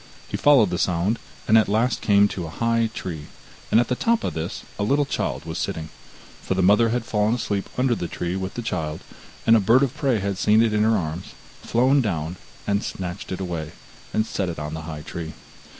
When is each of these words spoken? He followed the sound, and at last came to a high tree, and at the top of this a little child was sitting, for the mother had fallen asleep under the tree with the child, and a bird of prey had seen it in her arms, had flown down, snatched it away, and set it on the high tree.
He 0.27 0.35
followed 0.35 0.71
the 0.71 0.79
sound, 0.79 1.19
and 1.47 1.59
at 1.59 1.69
last 1.69 2.01
came 2.01 2.27
to 2.29 2.47
a 2.47 2.49
high 2.49 2.89
tree, 2.91 3.27
and 3.69 3.79
at 3.79 3.87
the 3.87 3.93
top 3.93 4.23
of 4.23 4.33
this 4.33 4.63
a 4.79 4.83
little 4.83 5.05
child 5.05 5.45
was 5.45 5.59
sitting, 5.59 5.89
for 6.41 6.55
the 6.55 6.63
mother 6.63 6.89
had 6.89 7.05
fallen 7.05 7.35
asleep 7.35 7.69
under 7.77 7.93
the 7.93 8.07
tree 8.07 8.35
with 8.35 8.55
the 8.55 8.63
child, 8.63 9.01
and 9.45 9.55
a 9.55 9.59
bird 9.59 9.83
of 9.83 9.95
prey 9.95 10.17
had 10.17 10.39
seen 10.39 10.63
it 10.63 10.73
in 10.73 10.81
her 10.81 10.97
arms, 10.97 11.35
had 11.61 11.69
flown 11.69 12.01
down, 12.01 12.37
snatched 12.79 13.31
it 13.31 13.39
away, 13.39 13.73
and 14.11 14.25
set 14.25 14.49
it 14.49 14.57
on 14.57 14.73
the 14.73 14.81
high 14.89 15.03
tree. 15.03 15.33